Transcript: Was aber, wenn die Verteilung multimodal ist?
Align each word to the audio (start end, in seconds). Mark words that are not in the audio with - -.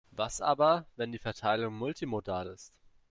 Was 0.15 0.41
aber, 0.41 0.87
wenn 0.95 1.11
die 1.11 1.19
Verteilung 1.19 1.75
multimodal 1.75 2.47
ist? 2.47 2.73